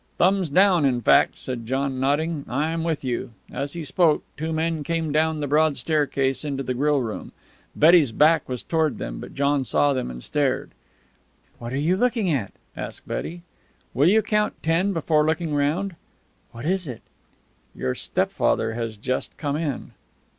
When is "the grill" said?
6.63-7.01